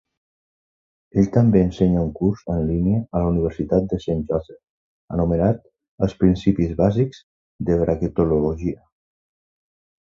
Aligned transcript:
Ell 1.23 1.27
també 1.35 1.61
ensenya 1.65 2.05
un 2.05 2.09
curs 2.21 2.41
en 2.55 2.63
línia 2.71 3.03
a 3.03 3.21
la 3.25 3.29
Universitat 3.33 3.87
de 3.93 4.01
Saint 4.07 4.25
Joseph 4.33 5.15
anomenat 5.19 5.63
"Els 6.09 6.17
principis 6.25 6.77
bàsics 6.85 7.23
de 7.71 7.81
braquetologia". 7.85 8.83